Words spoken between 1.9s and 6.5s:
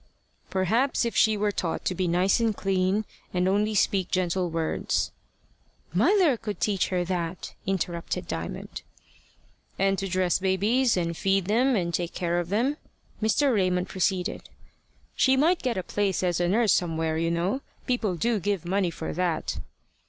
be nice and clean, and only speak gentle words." "Mother